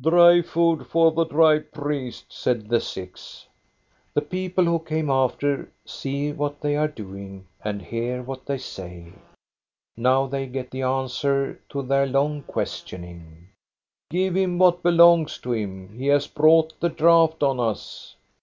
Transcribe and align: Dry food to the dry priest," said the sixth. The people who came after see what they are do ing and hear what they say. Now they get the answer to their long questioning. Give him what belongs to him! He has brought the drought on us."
Dry 0.00 0.40
food 0.40 0.86
to 0.92 1.10
the 1.10 1.26
dry 1.26 1.58
priest," 1.58 2.24
said 2.32 2.70
the 2.70 2.80
sixth. 2.80 3.44
The 4.14 4.22
people 4.22 4.64
who 4.64 4.78
came 4.78 5.10
after 5.10 5.70
see 5.84 6.32
what 6.32 6.62
they 6.62 6.74
are 6.74 6.88
do 6.88 7.14
ing 7.14 7.44
and 7.62 7.82
hear 7.82 8.22
what 8.22 8.46
they 8.46 8.56
say. 8.56 9.12
Now 9.98 10.26
they 10.26 10.46
get 10.46 10.70
the 10.70 10.80
answer 10.80 11.60
to 11.68 11.82
their 11.82 12.06
long 12.06 12.44
questioning. 12.44 13.48
Give 14.08 14.34
him 14.34 14.56
what 14.58 14.82
belongs 14.82 15.36
to 15.40 15.52
him! 15.52 15.90
He 15.98 16.06
has 16.06 16.26
brought 16.28 16.80
the 16.80 16.88
drought 16.88 17.42
on 17.42 17.60
us." 17.60 18.14